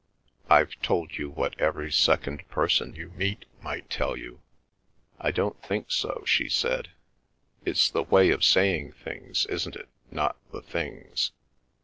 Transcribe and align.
I've 0.49 0.81
told 0.81 1.17
you 1.19 1.29
what 1.29 1.53
every 1.59 1.91
second 1.91 2.47
person 2.49 2.95
you 2.95 3.09
meet 3.09 3.45
might 3.61 3.87
tell 3.91 4.17
you." 4.17 4.41
"I 5.19 5.29
don't 5.29 5.61
think 5.61 5.91
so," 5.91 6.23
she 6.25 6.49
said. 6.49 6.89
"It's 7.65 7.87
the 7.87 8.01
way 8.01 8.31
of 8.31 8.43
saying 8.43 8.93
things, 8.93 9.45
isn't 9.45 9.75
it, 9.75 9.89
not 10.09 10.37
the 10.51 10.63
things?" 10.63 11.33